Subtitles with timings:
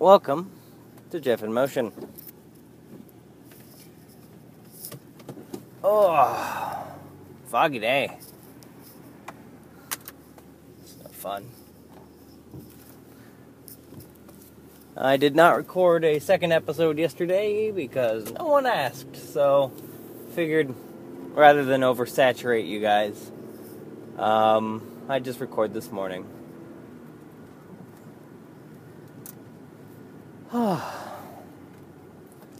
[0.00, 0.52] Welcome
[1.10, 1.90] to Jeff in Motion.
[5.82, 6.86] Oh,
[7.46, 8.16] foggy day.
[10.80, 11.50] It's not fun.
[14.96, 19.72] I did not record a second episode yesterday because no one asked, so
[20.36, 20.72] figured
[21.32, 23.32] rather than oversaturate you guys,
[24.16, 26.37] um, I just record this morning.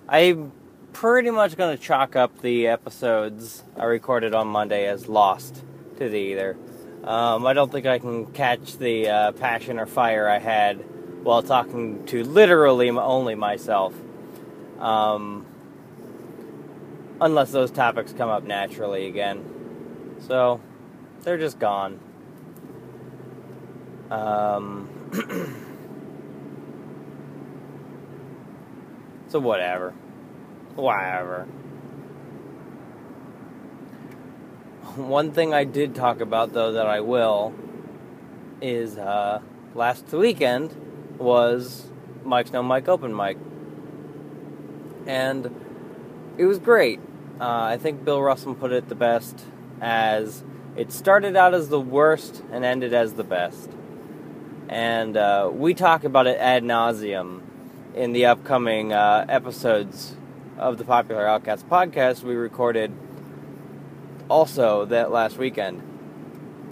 [0.09, 0.53] I'm
[0.93, 5.65] pretty much going to chalk up the episodes I recorded on Monday as lost
[5.97, 6.59] to the ether.
[7.03, 10.85] Um, I don't think I can catch the uh, passion or fire I had
[11.25, 13.95] while talking to literally only myself.
[14.79, 15.47] Um,
[17.23, 20.17] unless those topics come up naturally again.
[20.27, 20.61] So,
[21.23, 21.99] they're just gone.
[24.11, 24.91] Um,
[29.29, 29.91] so, whatever.
[30.75, 31.45] Whatever.
[34.97, 37.55] One thing I did talk about, though, that I will,
[38.63, 39.41] is uh,
[39.75, 40.75] last weekend
[41.19, 41.91] was
[42.25, 43.37] Mike's No Mike Open Mic.
[45.07, 45.55] And
[46.39, 47.01] it was great.
[47.41, 49.45] Uh, I think Bill Russell put it the best
[49.81, 50.43] as
[50.77, 53.71] it started out as the worst and ended as the best.
[54.69, 57.43] And uh, we talk about it ad nauseum
[57.95, 60.15] in the upcoming uh, episodes
[60.57, 62.93] of the Popular Outcast podcast we recorded
[64.29, 65.83] also that last weekend.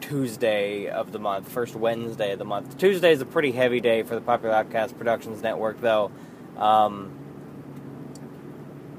[0.03, 2.77] Tuesday of the month, first Wednesday of the month.
[2.77, 6.11] Tuesday is a pretty heavy day for the Popular Outcast Productions Network, though.
[6.59, 7.13] Um,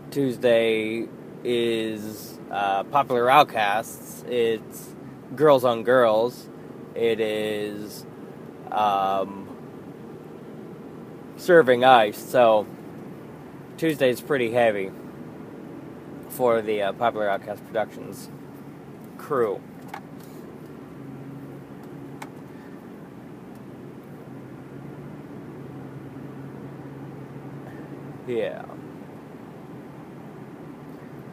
[0.10, 1.08] Tuesday
[1.44, 4.24] is uh, Popular Outcasts.
[4.28, 4.96] It's
[5.36, 6.50] Girls on Girls.
[6.96, 8.06] It is
[8.72, 9.50] um,
[11.36, 12.18] Serving Ice.
[12.18, 12.66] So
[13.78, 14.92] Tuesday is pretty heavy
[16.30, 18.30] for the uh, Popular Outcast Productions
[19.18, 19.62] crew.
[28.34, 28.66] Yeah.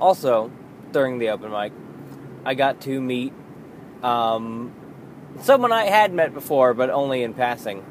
[0.00, 0.50] Also,
[0.92, 1.72] during the open mic,
[2.44, 3.32] I got to meet
[4.02, 4.72] um,
[5.40, 7.84] someone I had met before, but only in passing.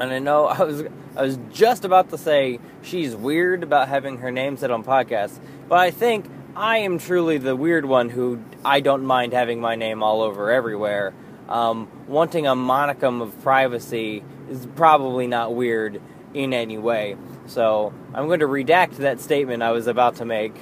[0.00, 0.84] And I know I was
[1.16, 5.38] I was just about to say she's weird about having her name said on podcasts,
[5.68, 6.26] but I think
[6.56, 10.50] I am truly the weird one who I don't mind having my name all over
[10.50, 11.12] everywhere.
[11.48, 16.00] Um, wanting a monicum of privacy is probably not weird
[16.34, 17.16] in any way.
[17.46, 20.54] So I'm going to redact that statement I was about to make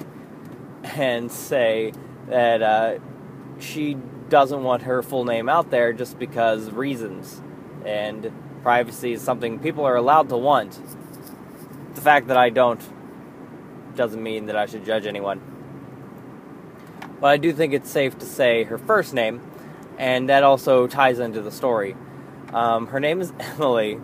[0.83, 1.93] and say
[2.27, 2.99] that uh,
[3.59, 3.97] she
[4.29, 7.41] doesn't want her full name out there just because reasons.
[7.85, 8.31] And
[8.63, 10.79] privacy is something people are allowed to want.
[11.95, 12.81] The fact that I don't
[13.95, 15.41] doesn't mean that I should judge anyone.
[17.19, 19.41] But I do think it's safe to say her first name,
[19.97, 21.95] and that also ties into the story.
[22.53, 23.99] Um, her name is Emily,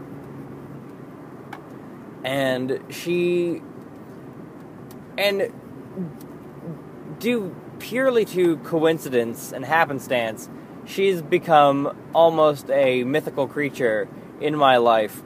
[2.25, 3.61] and she
[5.15, 5.53] and
[7.19, 10.49] due purely to coincidence and happenstance,
[10.85, 14.09] she's become almost a mythical creature
[14.41, 15.21] in my life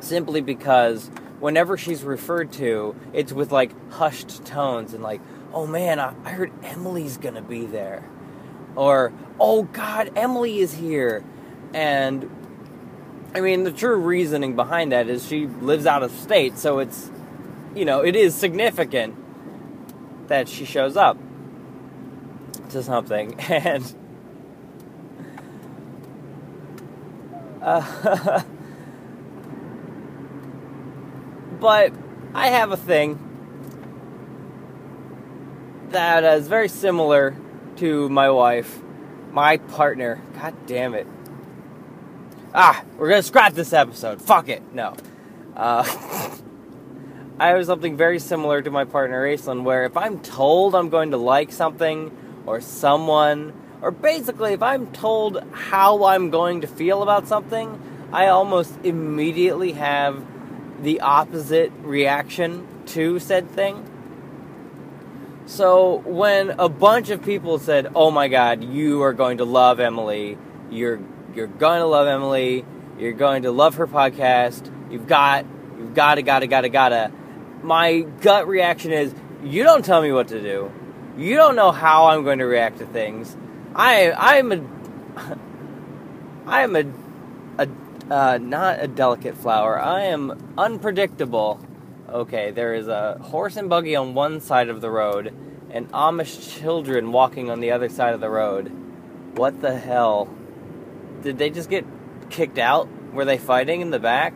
[0.00, 5.20] simply because whenever she's referred to, it's with like hushed tones and like,
[5.52, 8.04] oh man, I, I heard Emily's gonna be there.
[8.74, 11.24] Or, oh god, Emily is here.
[11.72, 12.28] And
[13.34, 17.10] I mean, the true reasoning behind that is she lives out of state, so it's,
[17.74, 19.14] you know, it is significant
[20.28, 21.18] that she shows up
[22.70, 23.38] to something.
[23.48, 23.94] And.
[27.62, 28.42] Uh,
[31.60, 31.92] but
[32.32, 33.18] I have a thing
[35.90, 37.36] that is very similar
[37.76, 38.78] to my wife,
[39.32, 40.22] my partner.
[40.38, 41.08] God damn it.
[42.58, 44.22] Ah, we're gonna scrap this episode.
[44.22, 44.62] Fuck it.
[44.72, 44.96] No.
[45.54, 45.84] Uh,
[47.38, 51.10] I have something very similar to my partner Aislinn, where if I'm told I'm going
[51.10, 52.16] to like something
[52.46, 57.78] or someone, or basically if I'm told how I'm going to feel about something,
[58.10, 60.24] I almost immediately have
[60.82, 63.84] the opposite reaction to said thing.
[65.44, 69.78] So when a bunch of people said, "Oh my God, you are going to love
[69.78, 70.38] Emily.
[70.70, 71.00] You're
[71.36, 72.64] you're going to love Emily.
[72.98, 74.72] You're going to love her podcast.
[74.90, 75.44] You've got
[75.78, 77.12] you've got to got to got to got to."
[77.62, 80.72] My gut reaction is, "You don't tell me what to do.
[81.18, 83.36] You don't know how I'm going to react to things.
[83.74, 85.36] I I'm a
[86.46, 86.84] I am a
[87.58, 87.68] a
[88.10, 89.78] uh, not a delicate flower.
[89.78, 91.60] I am unpredictable.
[92.08, 95.34] Okay, there is a horse and buggy on one side of the road,
[95.70, 98.70] and Amish children walking on the other side of the road.
[99.36, 100.28] What the hell?
[101.26, 101.84] Did they just get
[102.30, 102.88] kicked out?
[103.12, 104.32] Were they fighting in the back?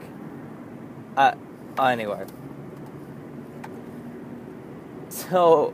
[1.17, 1.35] Uh,
[1.79, 2.27] anyway.
[5.09, 5.73] So,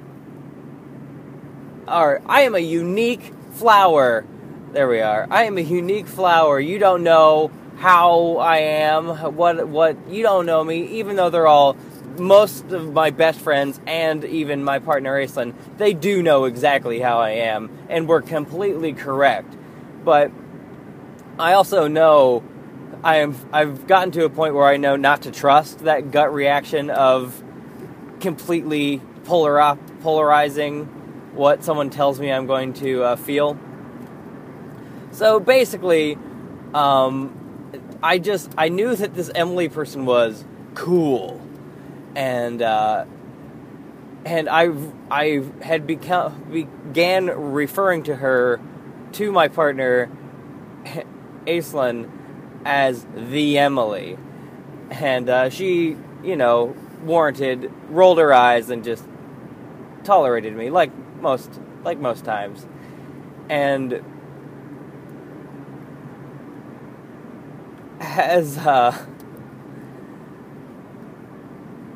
[1.88, 4.26] alright, I am a unique flower.
[4.72, 5.26] There we are.
[5.30, 6.60] I am a unique flower.
[6.60, 11.46] You don't know how I am, what what you don't know me, even though they're
[11.46, 11.78] all
[12.18, 17.20] most of my best friends and even my partner Aislinn, they do know exactly how
[17.20, 19.56] I am, and we're completely correct.
[20.04, 20.30] But
[21.38, 22.42] I also know
[23.04, 26.32] I am I've gotten to a point where I know not to trust that gut
[26.32, 27.42] reaction of
[28.20, 30.86] completely polar polarizing
[31.34, 33.58] what someone tells me I'm going to uh, feel.
[35.10, 36.16] So basically,
[36.72, 37.68] um,
[38.02, 40.42] I just I knew that this Emily person was
[40.74, 41.40] cool,
[42.14, 43.04] and uh,
[44.24, 44.70] and I
[45.10, 48.58] I had become began referring to her
[49.12, 50.10] to my partner
[51.46, 52.10] Aislinn
[52.64, 54.18] as the Emily,
[54.90, 56.74] and uh, she you know
[57.04, 59.04] warranted rolled her eyes and just
[60.04, 61.50] tolerated me like most
[61.84, 62.66] like most times,
[63.48, 64.02] and
[68.00, 69.06] has uh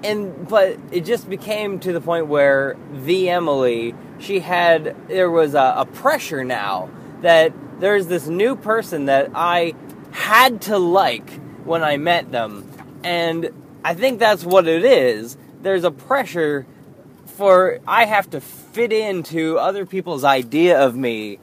[0.02, 5.54] and but it just became to the point where the Emily she had there was
[5.54, 6.90] a, a, pressure now
[7.20, 9.74] that there's this new person that I
[10.12, 11.30] had to like
[11.64, 12.70] when I met them.
[13.02, 13.50] And
[13.84, 15.36] I think that's what it is.
[15.62, 16.66] There's a pressure
[17.26, 21.38] for I have to fit into other people's idea of me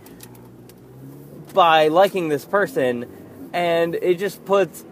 [1.53, 3.50] by liking this person.
[3.51, 4.86] And it just puts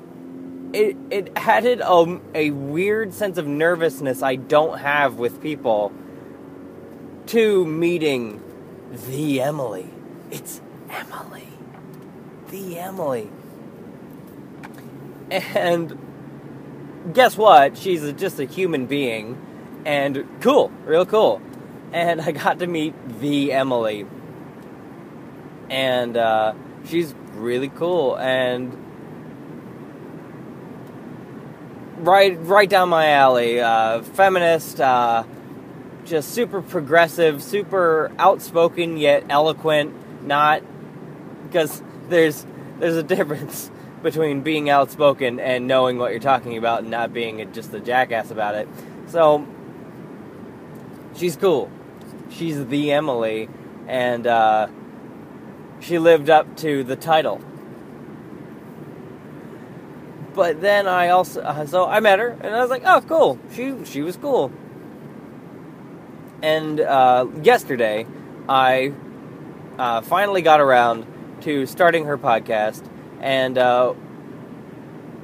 [0.74, 5.94] it it added a, a weird sense of nervousness I don't have with people
[7.28, 8.42] to meeting
[9.08, 9.90] the Emily.
[10.32, 11.48] It's Emily.
[12.50, 13.30] The Emily.
[15.30, 15.98] And
[17.14, 17.78] guess what?
[17.78, 19.42] She's a, just a human being
[19.86, 21.42] and cool, real cool.
[21.92, 24.06] And I got to meet the Emily.
[25.70, 26.54] And uh,
[26.86, 28.82] she's really cool and
[31.98, 33.60] right right down my alley.
[33.60, 35.24] Uh, feminist, uh,
[36.06, 39.94] just super progressive, super outspoken yet eloquent.
[40.24, 40.64] Not
[41.56, 42.46] because there's
[42.80, 43.72] there's a difference
[44.04, 48.30] between being outspoken and knowing what you're talking about and not being just a jackass
[48.30, 48.68] about it.
[49.08, 49.48] So
[51.16, 51.72] she's cool.
[52.30, 53.48] She's the Emily,
[53.88, 54.68] and uh,
[55.80, 57.40] she lived up to the title.
[60.34, 63.40] But then I also uh, so I met her and I was like, oh, cool.
[63.54, 64.52] She she was cool.
[66.42, 68.06] And uh, yesterday,
[68.50, 68.92] I
[69.80, 71.08] uh, finally got around
[71.46, 72.84] to starting her podcast,
[73.22, 73.94] and uh,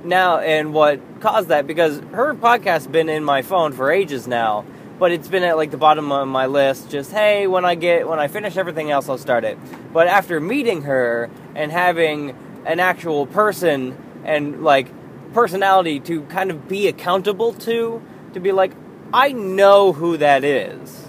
[0.03, 4.65] now and what caused that because her podcast's been in my phone for ages now,
[4.99, 6.89] but it's been at like the bottom of my list.
[6.89, 9.57] Just hey, when I get when I finish everything else, I'll start it.
[9.91, 12.35] But after meeting her and having
[12.65, 14.87] an actual person and like
[15.33, 18.01] personality to kind of be accountable to,
[18.33, 18.73] to be like,
[19.13, 21.05] I know who that is.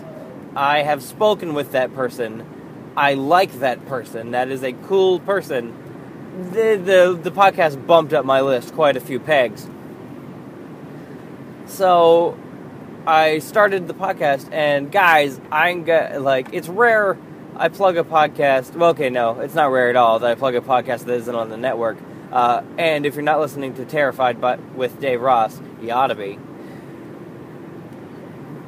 [0.55, 2.47] I have spoken with that person.
[2.97, 4.33] I like that person.
[4.33, 5.75] That is a cool person.
[6.53, 9.69] The, the, the podcast bumped up my list quite a few pegs.
[11.67, 12.39] So
[13.07, 17.19] I started the podcast, and guys, I'm got like it's rare.
[17.57, 18.75] I plug a podcast.
[18.77, 21.35] Well, okay, no, it's not rare at all that I plug a podcast that isn't
[21.35, 21.99] on the network.
[22.31, 26.15] Uh, and if you're not listening to Terrified but with Dave Ross, you ought to
[26.15, 26.39] be.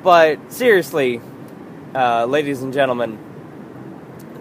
[0.03, 1.21] But seriously,
[1.95, 3.19] uh, ladies and gentlemen,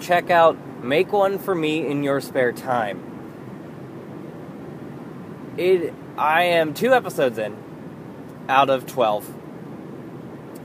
[0.04, 3.02] check out Make One for Me in Your Spare Time.
[5.58, 7.56] It I am two episodes in
[8.50, 9.34] out of 12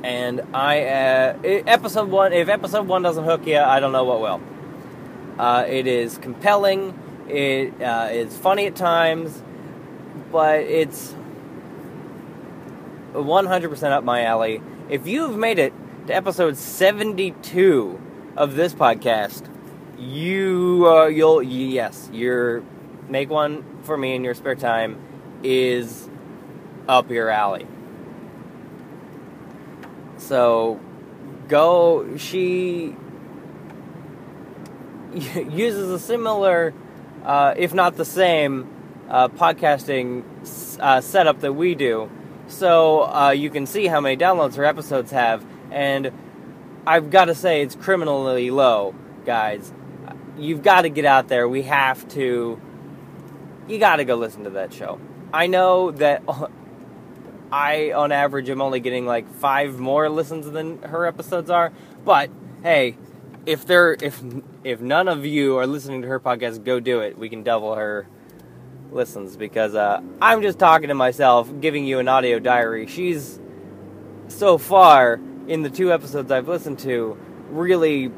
[0.03, 2.33] and I uh, episode one.
[2.33, 4.41] If episode one doesn't hook you, I don't know what will.
[5.39, 6.99] Uh, it is compelling.
[7.29, 9.43] It uh, is funny at times,
[10.33, 11.15] but it's
[13.13, 14.63] 100% up my alley.
[14.89, 15.73] If you've made it
[16.07, 18.01] to episode 72
[18.39, 19.43] of this podcast,
[19.99, 22.63] you uh, you'll yes, your
[23.09, 24.97] make one for me in your spare time
[25.43, 26.09] is
[26.89, 27.67] up your alley.
[30.19, 30.79] So
[31.49, 32.17] go.
[32.17, 32.95] She
[35.35, 36.73] uses a similar,
[37.25, 38.71] uh, if not the same,
[39.09, 40.23] uh, podcasting
[40.79, 42.09] uh, setup that we do.
[42.47, 46.13] So uh, you can see how many downloads her episodes have, and
[46.89, 48.95] I've got to say it's criminally low,
[49.27, 49.75] guys.
[50.39, 51.47] You've got to get out there.
[51.47, 52.59] We have to.
[53.69, 54.99] You got to go listen to that show.
[55.31, 56.23] I know that
[57.53, 61.75] I, on average, am only getting like five more listens than her episodes are.
[62.07, 62.31] But
[62.63, 62.97] hey,
[63.45, 64.23] if there, if
[64.65, 67.19] if none of you are listening to her podcast, go do it.
[67.19, 68.09] We can double her
[68.91, 72.87] listens because uh, I'm just talking to myself, giving you an audio diary.
[72.87, 73.39] She's
[74.29, 77.19] so far in the two episodes I've listened to,
[77.51, 78.13] really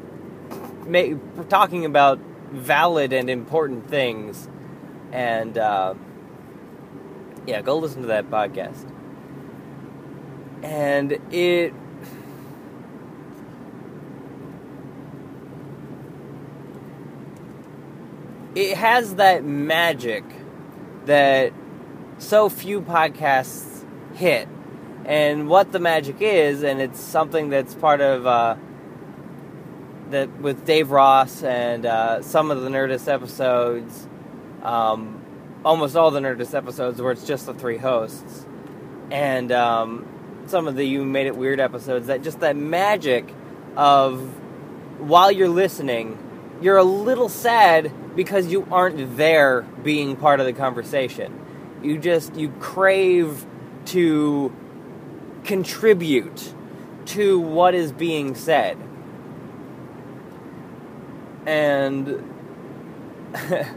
[0.85, 1.17] ma-
[1.49, 2.19] talking about
[2.51, 4.47] valid and important things.
[5.11, 5.95] And uh,
[7.47, 8.85] yeah, go listen to that podcast
[10.63, 11.73] and it
[18.53, 20.23] it has that magic
[21.05, 21.53] that
[22.19, 23.85] so few podcasts
[24.15, 24.47] hit
[25.05, 28.55] and what the magic is and it's something that's part of uh,
[30.09, 34.07] that with dave ross and uh, some of the nerdist episodes
[34.63, 35.21] um,
[35.63, 38.45] almost all the nerdist episodes where it's just the three hosts.
[39.11, 40.07] And um,
[40.47, 43.33] some of the you made it weird episodes that just that magic
[43.75, 44.19] of
[44.99, 46.17] while you're listening
[46.61, 51.39] you're a little sad because you aren't there being part of the conversation.
[51.81, 53.45] You just you crave
[53.87, 54.55] to
[55.43, 56.53] contribute
[57.07, 58.77] to what is being said.
[61.45, 62.27] And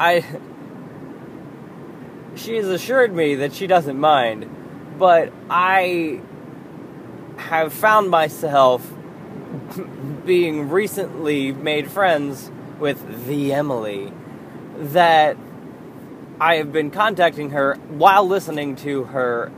[0.00, 0.24] i
[2.34, 4.48] she has assured me that she doesn't mind
[4.98, 6.20] but I
[7.36, 8.88] have found myself
[10.26, 14.12] being recently made friends with the Emily
[14.76, 15.36] that
[16.40, 19.52] I have been contacting her while listening to her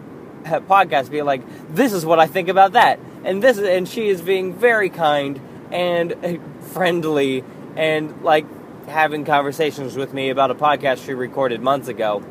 [0.44, 1.42] podcast being like
[1.75, 4.90] this is what I think about that and this is, and she is being very
[4.90, 6.35] kind and uh,
[6.73, 7.44] friendly
[7.76, 8.47] and like
[8.87, 12.25] having conversations with me about a podcast she recorded months ago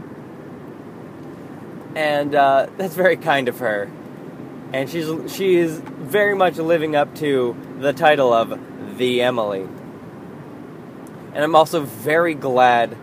[1.95, 3.89] and uh, that's very kind of her.
[4.71, 9.67] And she's she is very much living up to the title of the Emily.
[11.33, 12.95] And I'm also very glad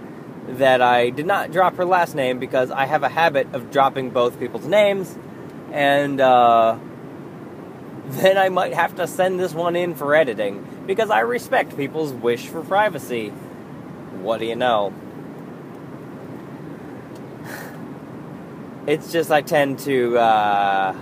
[0.49, 4.11] that I did not drop her last name because I have a habit of dropping
[4.11, 5.17] both people's names,
[5.73, 6.79] and uh,
[8.07, 12.13] then I might have to send this one in for editing because I respect people's
[12.13, 13.31] wish for privacy.
[14.21, 14.93] What do you know?
[18.87, 20.97] It's just I tend to, uh,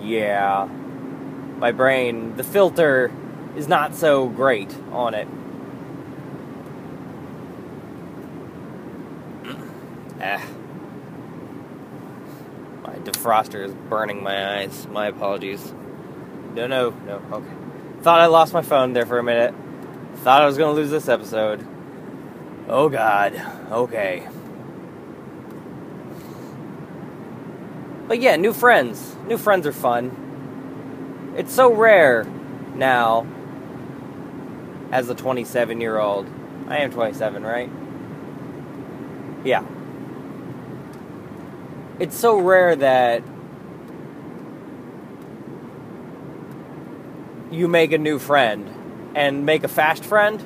[0.00, 0.66] yeah,
[1.58, 3.12] my brain, the filter
[3.56, 5.28] is not so great on it.
[10.20, 10.46] Ah.
[12.82, 14.86] My defroster is burning my eyes.
[14.88, 15.72] My apologies.
[16.54, 17.54] No, no, no, okay.
[18.02, 19.54] Thought I lost my phone there for a minute.
[20.16, 21.66] Thought I was going to lose this episode.
[22.68, 23.34] Oh, God.
[23.70, 24.28] Okay.
[28.10, 29.14] but yeah, new friends.
[29.28, 31.32] New friends are fun.
[31.36, 32.24] It's so rare
[32.74, 33.24] now
[34.90, 36.26] as a 27 year old.
[36.66, 37.70] I am 27, right?
[39.44, 39.64] Yeah.
[42.00, 43.22] It's so rare that
[47.50, 50.42] you make a new friend and make a fast friend.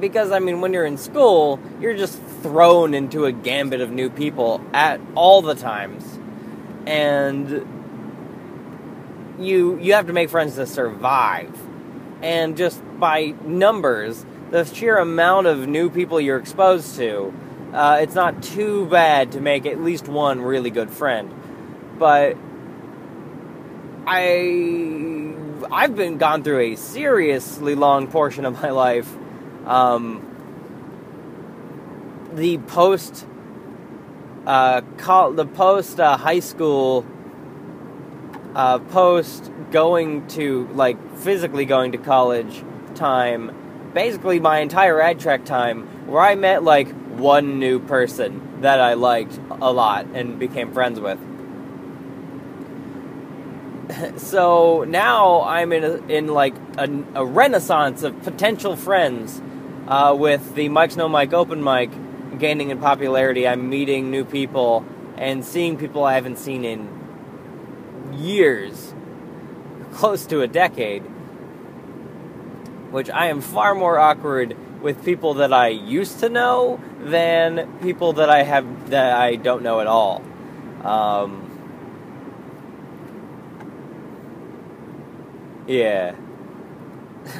[0.00, 4.10] Because, I mean, when you're in school, you're just thrown into a gambit of new
[4.10, 6.18] people at all the times.
[6.86, 7.81] And
[9.44, 11.56] you you have to make friends to survive.
[12.22, 17.34] And just by numbers, the sheer amount of new people you're exposed to,
[17.72, 21.32] uh, it's not too bad to make at least one really good friend.
[21.98, 22.36] But
[24.06, 25.34] I
[25.70, 29.10] I've been gone through a seriously long portion of my life.
[29.66, 30.28] Um,
[32.34, 33.26] the post
[34.46, 37.06] uh, call, the post uh, high school
[38.54, 42.62] uh, post going to like physically going to college
[42.94, 43.50] time
[43.94, 48.94] basically my entire ad track time where I met like one new person that I
[48.94, 51.18] liked a lot and became friends with.
[54.18, 59.42] so now I'm in a, in like a, a renaissance of potential friends
[59.88, 61.90] uh, with the Mike's No Mike open mic
[62.38, 63.46] gaining in popularity.
[63.46, 64.84] I'm meeting new people
[65.16, 67.01] and seeing people I haven't seen in
[68.14, 68.94] years,
[69.92, 71.04] close to a decade
[72.92, 78.12] which I am far more awkward with people that I used to know than people
[78.14, 80.22] that I have that I don't know at all.
[80.84, 81.48] Um,
[85.66, 86.14] yeah.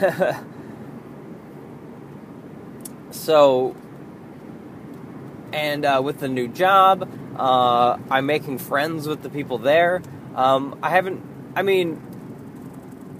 [3.11, 3.76] so,
[5.52, 10.00] and uh, with the new job, uh, I'm making friends with the people there.
[10.35, 11.23] Um, I haven't.
[11.55, 12.01] I mean,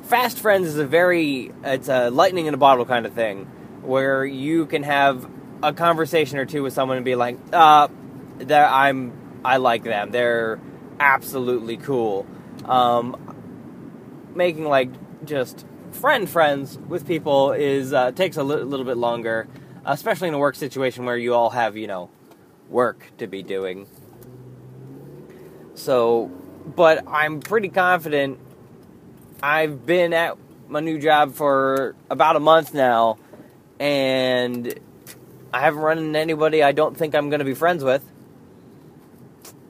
[0.05, 3.45] Fast Friends is a very it's a lightning in a bottle kind of thing
[3.83, 5.29] where you can have
[5.63, 7.89] a conversation or two with someone and be like, uh,
[8.39, 10.11] that I'm I like them.
[10.11, 10.61] They're
[11.01, 12.27] absolutely cool.
[12.65, 13.17] Um,
[14.35, 14.91] making like
[15.25, 19.49] just friend friends with people is uh, takes a li- little bit longer,
[19.85, 22.11] especially in a work situation where you all have you know
[22.69, 23.87] work to be doing.
[25.75, 26.31] So,
[26.65, 28.39] but I'm pretty confident
[29.43, 30.37] I've been at
[30.69, 33.19] my new job for about a month now,
[33.81, 34.73] and
[35.53, 38.05] I haven't run into anybody I don't think I'm going to be friends with.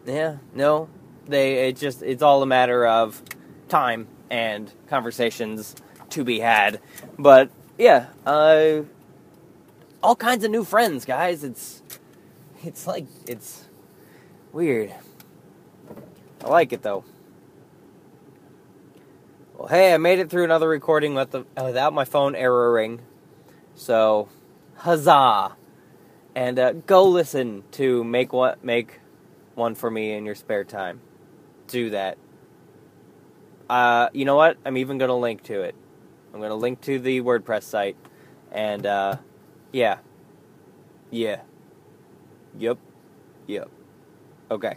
[0.06, 0.88] Yeah, no,
[1.26, 1.68] they.
[1.68, 3.22] It's just it's all a matter of
[3.68, 5.74] time and conversations
[6.10, 6.80] to be had.
[7.18, 8.82] But yeah, uh,
[10.02, 11.44] all kinds of new friends, guys.
[11.44, 11.82] It's
[12.62, 13.64] it's like it's
[14.52, 14.92] weird.
[16.44, 17.04] I like it though.
[19.56, 23.00] Well, hey, I made it through another recording without my phone erroring.
[23.74, 24.28] So,
[24.76, 25.56] huzzah!
[26.34, 29.00] And uh, go listen to make one make
[29.54, 31.00] one for me in your spare time.
[31.68, 32.18] Do that.
[33.70, 34.56] Uh, you know what?
[34.64, 35.74] I'm even to link to it.
[36.34, 37.96] I'm to link to the WordPress site.
[38.50, 39.16] And uh,
[39.72, 39.98] yeah,
[41.10, 41.40] yeah,
[42.58, 42.78] yep,
[43.46, 43.70] yep.
[44.50, 44.76] Okay.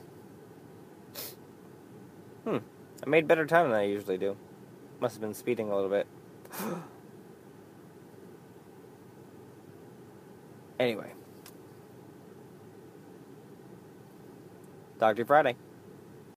[3.06, 4.36] I made better time than I usually do.
[5.00, 6.08] Must have been speeding a little bit.
[10.80, 11.12] anyway.
[14.98, 15.56] Talk to you Friday.